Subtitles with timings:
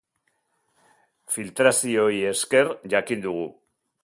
[1.35, 3.49] Filtrazioei esker jakin dugu.